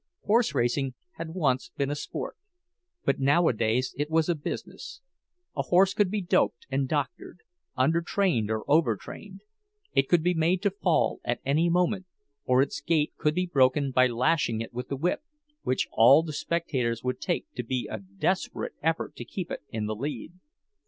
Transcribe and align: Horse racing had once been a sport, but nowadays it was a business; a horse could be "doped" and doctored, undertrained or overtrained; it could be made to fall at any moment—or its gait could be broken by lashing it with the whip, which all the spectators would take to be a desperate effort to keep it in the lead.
Horse 0.23 0.55
racing 0.55 0.95
had 1.17 1.35
once 1.35 1.69
been 1.77 1.91
a 1.91 1.95
sport, 1.95 2.35
but 3.05 3.19
nowadays 3.19 3.93
it 3.99 4.09
was 4.09 4.29
a 4.29 4.33
business; 4.33 4.99
a 5.55 5.61
horse 5.61 5.93
could 5.93 6.09
be 6.09 6.21
"doped" 6.23 6.65
and 6.71 6.87
doctored, 6.87 7.41
undertrained 7.77 8.49
or 8.49 8.63
overtrained; 8.67 9.41
it 9.93 10.09
could 10.09 10.23
be 10.23 10.33
made 10.33 10.63
to 10.63 10.71
fall 10.71 11.19
at 11.23 11.39
any 11.45 11.69
moment—or 11.69 12.63
its 12.63 12.81
gait 12.81 13.13
could 13.15 13.35
be 13.35 13.45
broken 13.45 13.91
by 13.91 14.07
lashing 14.07 14.59
it 14.59 14.73
with 14.73 14.87
the 14.87 14.97
whip, 14.97 15.21
which 15.61 15.87
all 15.91 16.23
the 16.23 16.33
spectators 16.33 17.03
would 17.03 17.21
take 17.21 17.45
to 17.53 17.61
be 17.61 17.87
a 17.87 17.99
desperate 17.99 18.73
effort 18.81 19.15
to 19.17 19.23
keep 19.23 19.51
it 19.51 19.61
in 19.69 19.85
the 19.85 19.93
lead. 19.95 20.33